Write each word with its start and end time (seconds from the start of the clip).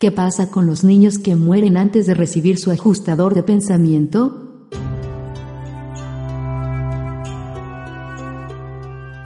¿Qué 0.00 0.10
pasa 0.10 0.50
con 0.50 0.66
los 0.66 0.82
niños 0.82 1.18
que 1.18 1.36
mueren 1.36 1.76
antes 1.76 2.06
de 2.06 2.14
recibir 2.14 2.56
su 2.56 2.70
ajustador 2.70 3.34
de 3.34 3.42
pensamiento? 3.42 4.70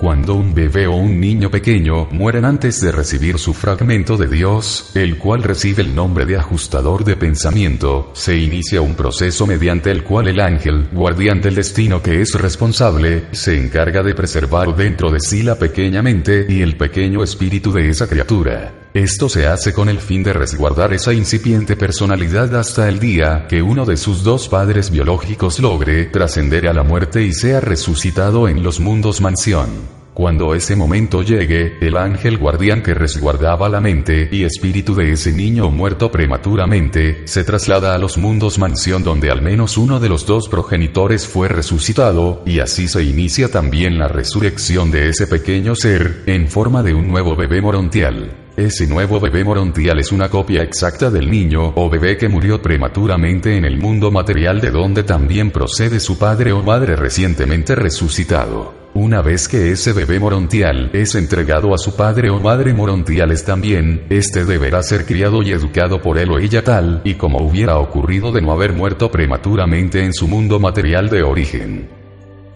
Cuando 0.01 0.35
un 0.35 0.53
bebé 0.53 0.89
o 0.89 0.97
un 0.97 1.21
niño 1.21 1.49
pequeño 1.49 2.07
mueren 2.07 2.45
antes 2.45 2.81
de 2.81 2.91
recibir 2.91 3.39
su 3.39 3.55
fragmento 3.55 4.17
de 4.17 4.27
Dios, 4.27 4.91
el 4.95 5.17
cual 5.17 5.45
recibe 5.45 5.85
el 5.85 5.95
nombre 5.95 6.27
de 6.27 6.39
ajustador 6.39 7.05
de 7.05 7.15
pensamiento, 7.15 8.11
se 8.13 8.37
inicia 8.37 8.81
un 8.81 8.97
proceso 8.97 9.47
mediante 9.47 9.93
el 9.93 10.03
cual 10.03 10.27
el 10.27 10.41
ángel, 10.41 10.89
guardián 10.93 11.41
del 11.41 11.55
destino 11.55 12.03
que 12.03 12.21
es 12.21 12.35
responsable, 12.35 13.27
se 13.31 13.57
encarga 13.57 14.03
de 14.03 14.17
preservar 14.17 14.75
dentro 14.75 15.13
de 15.13 15.21
sí 15.21 15.45
la 15.45 15.55
pequeña 15.55 16.03
mente 16.03 16.47
y 16.49 16.63
el 16.63 16.77
pequeño 16.77 17.23
espíritu 17.23 17.71
de 17.71 17.91
esa 17.91 18.09
criatura. 18.09 18.84
Esto 18.95 19.29
se 19.29 19.49
hace 19.49 19.73
con 19.73 19.89
el 19.89 19.99
fin 19.99 20.23
de 20.23 20.33
resguardar 20.33 20.93
esa 20.93 21.13
incipiente 21.13 21.75
personalidad 21.75 22.55
hasta 22.55 22.89
el 22.89 23.01
día 23.01 23.49
que 23.49 23.61
uno 23.61 23.85
de 23.85 23.97
sus 23.97 24.23
dos 24.23 24.47
padres 24.47 24.93
biológicos 24.93 25.59
logre 25.59 26.05
trascender 26.05 26.69
a 26.69 26.73
la 26.73 26.85
muerte 26.85 27.25
y 27.25 27.33
sea 27.33 27.59
resucitado 27.59 28.47
en 28.47 28.63
los 28.63 28.79
mundos 28.79 29.21
mansión. 29.21 30.04
Cuando 30.15 30.55
ese 30.55 30.77
momento 30.77 31.23
llegue, 31.23 31.77
el 31.81 31.97
ángel 31.97 32.39
guardián 32.39 32.85
que 32.85 32.95
resguardaba 32.95 33.69
la 33.69 33.81
mente 33.81 34.29
y 34.31 34.45
espíritu 34.45 34.95
de 34.95 35.11
ese 35.11 35.33
niño 35.33 35.73
muerto 35.73 36.13
prematuramente, 36.13 37.27
se 37.27 37.43
traslada 37.43 37.97
a 37.97 37.99
los 37.99 38.17
mundos 38.17 38.61
mansión 38.61 39.03
donde 39.03 39.33
al 39.33 39.43
menos 39.43 39.77
uno 39.77 39.99
de 39.99 40.09
los 40.09 40.25
dos 40.25 40.49
progenitores 40.49 41.27
fue 41.27 41.49
resucitado, 41.49 42.45
y 42.47 42.61
así 42.61 42.87
se 42.87 43.03
inicia 43.03 43.49
también 43.49 43.99
la 43.99 44.07
resurrección 44.07 44.93
de 44.93 45.09
ese 45.09 45.27
pequeño 45.27 45.75
ser, 45.75 46.23
en 46.27 46.47
forma 46.47 46.85
de 46.85 46.95
un 46.95 47.09
nuevo 47.09 47.35
bebé 47.35 47.61
morontial. 47.61 48.37
Ese 48.57 48.87
nuevo 48.87 49.19
bebé 49.19 49.43
morontial 49.43 49.99
es 49.99 50.13
una 50.13 50.29
copia 50.29 50.63
exacta 50.63 51.11
del 51.11 51.29
niño 51.29 51.73
o 51.75 51.91
bebé 51.91 52.17
que 52.17 52.29
murió 52.29 52.63
prematuramente 52.63 53.57
en 53.57 53.65
el 53.65 53.79
mundo 53.79 54.13
material 54.13 54.61
de 54.61 54.71
donde 54.71 55.03
también 55.03 55.51
procede 55.51 55.99
su 55.99 56.17
padre 56.19 56.53
o 56.53 56.63
madre 56.63 56.95
recientemente 56.95 57.75
resucitado. 57.75 58.74
Una 58.95 59.23
vez 59.23 59.49
que 59.49 59.73
ese 59.73 59.93
bebé 59.93 60.21
morontial 60.21 60.91
es 60.93 61.17
entregado 61.17 61.75
a 61.75 61.79
su 61.79 61.97
padre 61.97 62.31
o 62.31 62.39
madre 62.39 62.73
morontiales 62.73 63.45
también, 63.45 64.07
este 64.09 64.45
deberá 64.45 64.85
ser 64.85 65.05
criado 65.05 65.43
y 65.43 65.51
educado 65.51 66.01
por 66.01 66.17
él 66.17 66.31
o 66.31 66.39
ella 66.39 66.63
tal 66.63 67.01
y 67.03 67.15
como 67.15 67.45
hubiera 67.45 67.79
ocurrido 67.79 68.31
de 68.31 68.41
no 68.41 68.53
haber 68.53 68.73
muerto 68.73 69.11
prematuramente 69.11 70.05
en 70.05 70.15
su 70.15 70.29
mundo 70.29 70.61
material 70.61 71.11
de 71.11 71.25
origen. 71.25 72.04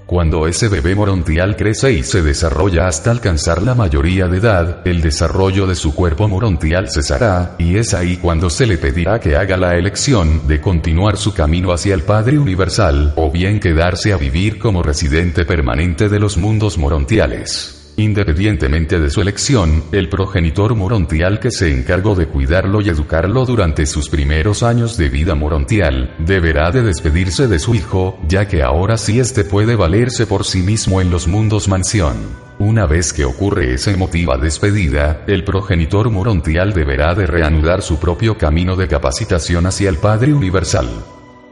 Cuando 0.09 0.47
ese 0.47 0.69
bebé 0.69 0.95
morontial 0.95 1.55
crece 1.55 1.93
y 1.93 2.03
se 2.03 2.23
desarrolla 2.23 2.87
hasta 2.87 3.11
alcanzar 3.11 3.63
la 3.63 3.75
mayoría 3.75 4.27
de 4.27 4.39
edad, 4.39 4.81
el 4.87 5.03
desarrollo 5.03 5.67
de 5.67 5.75
su 5.75 5.95
cuerpo 5.95 6.27
morontial 6.27 6.89
cesará, 6.89 7.57
y 7.59 7.77
es 7.77 7.93
ahí 7.93 8.17
cuando 8.17 8.49
se 8.49 8.65
le 8.65 8.79
pedirá 8.79 9.21
que 9.21 9.37
haga 9.37 9.59
la 9.59 9.77
elección 9.77 10.49
de 10.49 10.63
continuar 10.63 11.19
su 11.19 11.35
camino 11.35 11.73
hacia 11.73 11.95
el 11.95 12.05
Padre 12.05 12.39
Universal, 12.39 13.13
o 13.17 13.31
bien 13.31 13.61
quedarse 13.61 14.15
a 14.15 14.17
vivir 14.17 14.59
como 14.59 14.83
residente 14.83 15.45
permanente 15.45 16.09
de 16.09 16.19
los 16.19 16.39
mundos 16.39 16.79
morontiales. 16.79 17.78
Independientemente 17.99 19.01
de 19.01 19.11
su 19.11 19.21
elección, 19.21 19.83
el 19.91 20.09
progenitor 20.09 20.77
morontial 20.77 21.41
que 21.41 21.51
se 21.51 21.73
encargó 21.73 22.15
de 22.15 22.29
cuidarlo 22.29 22.81
y 22.81 22.89
educarlo 22.89 23.45
durante 23.45 23.87
sus 23.87 24.09
primeros 24.09 24.63
años 24.63 24.97
de 24.97 25.09
vida 25.09 25.35
morontial, 25.35 26.15
deberá 26.21 26.71
de 26.71 26.83
despedirse 26.83 27.49
de 27.49 27.59
su 27.59 27.75
hijo, 27.75 28.17
ya 28.29 28.47
que 28.47 28.63
ahora 28.63 28.99
sí 28.99 29.19
éste 29.19 29.43
puede 29.43 29.75
valerse 29.75 30.27
por 30.27 30.45
sí 30.45 30.63
mismo 30.63 31.01
en 31.01 31.11
los 31.11 31.27
mundos 31.27 31.67
mansión. 31.67 32.17
Una 32.61 32.87
vez 32.87 33.13
que 33.13 33.25
ocurre 33.25 33.75
esa 33.75 33.91
emotiva 33.91 34.39
despedida, 34.39 35.25
el 35.27 35.43
progenitor 35.43 36.09
morontial 36.09 36.73
deberá 36.73 37.17
de 37.17 37.27
reanudar 37.27 37.83
su 37.83 37.99
propio 37.99 38.39
camino 38.39 38.77
de 38.77 38.87
capacitación 38.87 39.67
hacia 39.67 39.89
el 39.89 39.97
Padre 39.97 40.33
Universal 40.33 40.89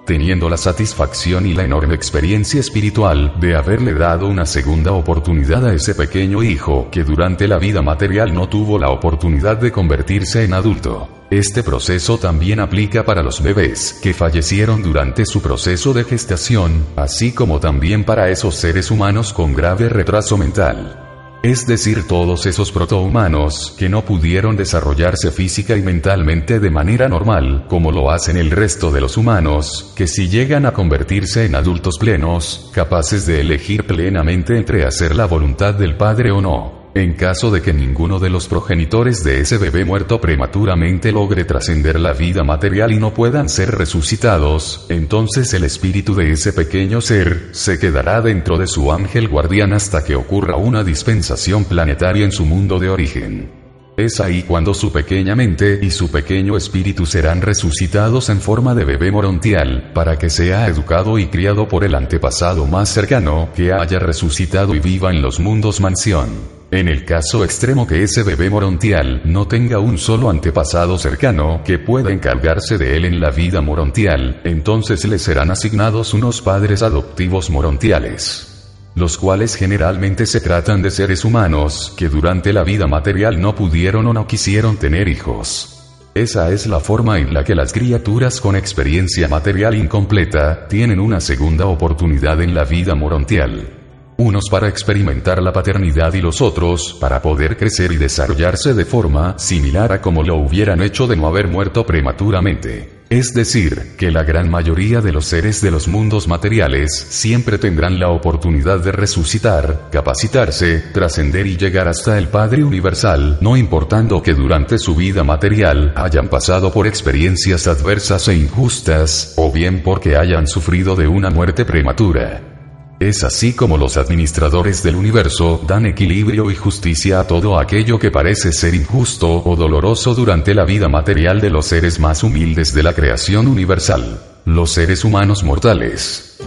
teniendo 0.06 0.48
la 0.48 0.56
satisfacción 0.56 1.44
y 1.44 1.52
la 1.52 1.64
enorme 1.64 1.94
experiencia 1.94 2.60
espiritual 2.60 3.34
de 3.38 3.56
haberle 3.56 3.92
dado 3.92 4.28
una 4.28 4.46
segunda 4.46 4.92
oportunidad 4.92 5.66
a 5.66 5.74
ese 5.74 5.94
pequeño 5.94 6.42
hijo 6.42 6.88
que 6.90 7.04
durante 7.04 7.46
la 7.48 7.58
vida 7.58 7.82
material 7.82 8.32
no 8.32 8.48
tuvo 8.48 8.78
la 8.78 8.90
oportunidad 8.90 9.58
de 9.58 9.72
convertirse 9.72 10.44
en 10.44 10.54
adulto. 10.54 11.08
Este 11.28 11.64
proceso 11.64 12.18
también 12.18 12.60
aplica 12.60 13.04
para 13.04 13.22
los 13.22 13.42
bebés 13.42 13.98
que 14.00 14.14
fallecieron 14.14 14.80
durante 14.82 15.26
su 15.26 15.42
proceso 15.42 15.92
de 15.92 16.04
gestación, 16.04 16.86
así 16.94 17.32
como 17.32 17.58
también 17.58 18.04
para 18.04 18.30
esos 18.30 18.54
seres 18.54 18.92
humanos 18.92 19.32
con 19.32 19.52
grave 19.52 19.88
retraso 19.88 20.38
mental. 20.38 21.05
Es 21.42 21.66
decir, 21.66 22.08
todos 22.08 22.46
esos 22.46 22.72
protohumanos 22.72 23.74
que 23.78 23.88
no 23.88 24.04
pudieron 24.04 24.56
desarrollarse 24.56 25.30
física 25.30 25.76
y 25.76 25.82
mentalmente 25.82 26.58
de 26.58 26.70
manera 26.70 27.08
normal, 27.08 27.66
como 27.68 27.92
lo 27.92 28.10
hacen 28.10 28.36
el 28.36 28.50
resto 28.50 28.90
de 28.90 29.00
los 29.00 29.16
humanos, 29.16 29.92
que 29.94 30.08
si 30.08 30.28
llegan 30.28 30.66
a 30.66 30.72
convertirse 30.72 31.44
en 31.44 31.54
adultos 31.54 31.98
plenos, 31.98 32.70
capaces 32.74 33.26
de 33.26 33.40
elegir 33.40 33.86
plenamente 33.86 34.56
entre 34.56 34.84
hacer 34.84 35.14
la 35.14 35.26
voluntad 35.26 35.74
del 35.74 35.96
Padre 35.96 36.32
o 36.32 36.40
no. 36.40 36.75
En 36.96 37.12
caso 37.12 37.50
de 37.50 37.60
que 37.60 37.74
ninguno 37.74 38.18
de 38.18 38.30
los 38.30 38.48
progenitores 38.48 39.22
de 39.22 39.40
ese 39.40 39.58
bebé 39.58 39.84
muerto 39.84 40.18
prematuramente 40.18 41.12
logre 41.12 41.44
trascender 41.44 42.00
la 42.00 42.14
vida 42.14 42.42
material 42.42 42.90
y 42.90 42.98
no 42.98 43.12
puedan 43.12 43.50
ser 43.50 43.72
resucitados, 43.72 44.86
entonces 44.88 45.52
el 45.52 45.64
espíritu 45.64 46.14
de 46.14 46.32
ese 46.32 46.54
pequeño 46.54 47.02
ser 47.02 47.50
se 47.52 47.78
quedará 47.78 48.22
dentro 48.22 48.56
de 48.56 48.66
su 48.66 48.90
ángel 48.90 49.28
guardián 49.28 49.74
hasta 49.74 50.02
que 50.02 50.16
ocurra 50.16 50.56
una 50.56 50.84
dispensación 50.84 51.66
planetaria 51.66 52.24
en 52.24 52.32
su 52.32 52.46
mundo 52.46 52.78
de 52.78 52.88
origen. 52.88 53.50
Es 53.98 54.18
ahí 54.18 54.44
cuando 54.44 54.72
su 54.72 54.90
pequeña 54.90 55.36
mente 55.36 55.78
y 55.82 55.90
su 55.90 56.10
pequeño 56.10 56.56
espíritu 56.56 57.04
serán 57.04 57.42
resucitados 57.42 58.30
en 58.30 58.40
forma 58.40 58.74
de 58.74 58.86
bebé 58.86 59.12
morontial, 59.12 59.90
para 59.92 60.18
que 60.18 60.30
sea 60.30 60.66
educado 60.66 61.18
y 61.18 61.26
criado 61.26 61.68
por 61.68 61.84
el 61.84 61.94
antepasado 61.94 62.64
más 62.64 62.88
cercano 62.88 63.50
que 63.54 63.74
haya 63.74 63.98
resucitado 63.98 64.74
y 64.74 64.78
viva 64.78 65.10
en 65.10 65.20
los 65.20 65.40
mundos 65.40 65.82
mansión. 65.82 66.55
En 66.76 66.88
el 66.88 67.06
caso 67.06 67.42
extremo 67.42 67.86
que 67.86 68.02
ese 68.02 68.22
bebé 68.22 68.50
morontial 68.50 69.22
no 69.24 69.48
tenga 69.48 69.78
un 69.78 69.96
solo 69.96 70.28
antepasado 70.28 70.98
cercano 70.98 71.62
que 71.64 71.78
pueda 71.78 72.12
encargarse 72.12 72.76
de 72.76 72.98
él 72.98 73.06
en 73.06 73.18
la 73.18 73.30
vida 73.30 73.62
morontial, 73.62 74.42
entonces 74.44 75.06
le 75.06 75.18
serán 75.18 75.50
asignados 75.50 76.12
unos 76.12 76.42
padres 76.42 76.82
adoptivos 76.82 77.48
morontiales 77.48 78.52
los 78.94 79.16
cuales 79.18 79.56
generalmente 79.56 80.24
se 80.26 80.40
tratan 80.40 80.82
de 80.82 80.90
seres 80.90 81.24
humanos 81.24 81.94
que 81.96 82.08
durante 82.10 82.52
la 82.52 82.62
vida 82.62 82.86
material 82.86 83.40
no 83.40 83.54
pudieron 83.54 84.06
o 84.06 84.14
no 84.14 84.26
quisieron 84.26 84.78
tener 84.78 85.08
hijos. 85.08 85.82
Esa 86.14 86.50
es 86.50 86.66
la 86.66 86.80
forma 86.80 87.18
en 87.18 87.34
la 87.34 87.44
que 87.44 87.54
las 87.54 87.74
criaturas 87.74 88.40
con 88.40 88.56
experiencia 88.56 89.28
material 89.28 89.74
incompleta 89.74 90.66
tienen 90.66 91.00
una 91.00 91.20
segunda 91.20 91.66
oportunidad 91.66 92.40
en 92.40 92.54
la 92.54 92.64
vida 92.64 92.94
morontial 92.94 93.85
unos 94.18 94.48
para 94.50 94.68
experimentar 94.68 95.42
la 95.42 95.52
paternidad 95.52 96.14
y 96.14 96.20
los 96.20 96.40
otros 96.40 96.96
para 97.00 97.20
poder 97.20 97.56
crecer 97.56 97.92
y 97.92 97.96
desarrollarse 97.96 98.74
de 98.74 98.84
forma 98.84 99.38
similar 99.38 99.92
a 99.92 100.00
como 100.00 100.22
lo 100.22 100.36
hubieran 100.36 100.82
hecho 100.82 101.06
de 101.06 101.16
no 101.16 101.26
haber 101.26 101.48
muerto 101.48 101.84
prematuramente. 101.84 102.96
Es 103.08 103.34
decir, 103.34 103.94
que 103.96 104.10
la 104.10 104.24
gran 104.24 104.50
mayoría 104.50 105.00
de 105.00 105.12
los 105.12 105.26
seres 105.26 105.62
de 105.62 105.70
los 105.70 105.86
mundos 105.86 106.26
materiales 106.26 106.92
siempre 106.92 107.56
tendrán 107.56 108.00
la 108.00 108.08
oportunidad 108.08 108.80
de 108.80 108.90
resucitar, 108.90 109.90
capacitarse, 109.92 110.82
trascender 110.92 111.46
y 111.46 111.56
llegar 111.56 111.86
hasta 111.86 112.18
el 112.18 112.26
Padre 112.26 112.64
Universal, 112.64 113.38
no 113.40 113.56
importando 113.56 114.22
que 114.24 114.34
durante 114.34 114.78
su 114.78 114.96
vida 114.96 115.22
material 115.22 115.92
hayan 115.94 116.28
pasado 116.28 116.72
por 116.72 116.88
experiencias 116.88 117.68
adversas 117.68 118.26
e 118.26 118.34
injustas, 118.34 119.34
o 119.36 119.52
bien 119.52 119.84
porque 119.84 120.16
hayan 120.16 120.48
sufrido 120.48 120.96
de 120.96 121.06
una 121.06 121.30
muerte 121.30 121.64
prematura. 121.64 122.55
Es 122.98 123.24
así 123.24 123.52
como 123.52 123.76
los 123.76 123.98
administradores 123.98 124.82
del 124.82 124.96
universo 124.96 125.62
dan 125.66 125.84
equilibrio 125.84 126.50
y 126.50 126.54
justicia 126.54 127.20
a 127.20 127.26
todo 127.26 127.58
aquello 127.58 127.98
que 127.98 128.10
parece 128.10 128.52
ser 128.52 128.74
injusto 128.74 129.42
o 129.44 129.54
doloroso 129.54 130.14
durante 130.14 130.54
la 130.54 130.64
vida 130.64 130.88
material 130.88 131.38
de 131.38 131.50
los 131.50 131.66
seres 131.66 132.00
más 132.00 132.22
humildes 132.22 132.72
de 132.72 132.82
la 132.82 132.94
creación 132.94 133.48
universal, 133.48 134.18
los 134.46 134.70
seres 134.70 135.04
humanos 135.04 135.44
mortales. 135.44 136.38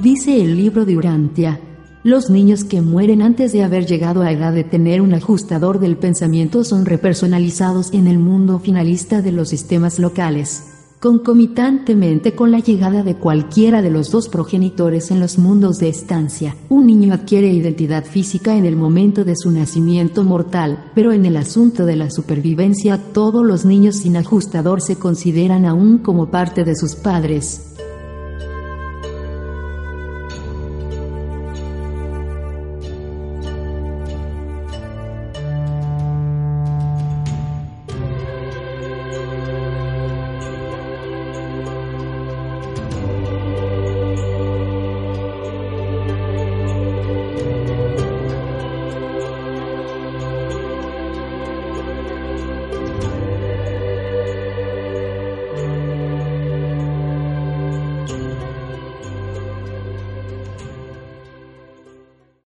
Dice 0.00 0.40
el 0.40 0.56
libro 0.56 0.86
de 0.86 0.96
Urantia 0.96 1.60
los 2.04 2.30
niños 2.30 2.64
que 2.64 2.80
mueren 2.80 3.22
antes 3.22 3.52
de 3.52 3.62
haber 3.62 3.86
llegado 3.86 4.22
a 4.22 4.32
edad 4.32 4.52
de 4.52 4.64
tener 4.64 5.00
un 5.00 5.14
ajustador 5.14 5.78
del 5.78 5.96
pensamiento 5.96 6.64
son 6.64 6.84
repersonalizados 6.84 7.92
en 7.92 8.08
el 8.08 8.18
mundo 8.18 8.58
finalista 8.58 9.22
de 9.22 9.30
los 9.30 9.50
sistemas 9.50 10.00
locales. 10.00 10.68
Concomitantemente 10.98 12.34
con 12.34 12.52
la 12.52 12.60
llegada 12.60 13.02
de 13.02 13.16
cualquiera 13.16 13.82
de 13.82 13.90
los 13.90 14.10
dos 14.10 14.28
progenitores 14.28 15.10
en 15.10 15.20
los 15.20 15.36
mundos 15.36 15.78
de 15.78 15.88
estancia, 15.88 16.56
un 16.68 16.86
niño 16.86 17.12
adquiere 17.12 17.52
identidad 17.52 18.04
física 18.04 18.56
en 18.56 18.66
el 18.66 18.76
momento 18.76 19.24
de 19.24 19.36
su 19.36 19.50
nacimiento 19.50 20.22
mortal, 20.24 20.90
pero 20.94 21.12
en 21.12 21.24
el 21.24 21.36
asunto 21.36 21.86
de 21.86 21.96
la 21.96 22.10
supervivencia 22.10 22.98
todos 23.12 23.44
los 23.44 23.64
niños 23.64 23.96
sin 23.96 24.16
ajustador 24.16 24.80
se 24.80 24.96
consideran 24.96 25.66
aún 25.66 25.98
como 25.98 26.30
parte 26.30 26.64
de 26.64 26.76
sus 26.76 26.94
padres. 26.94 27.72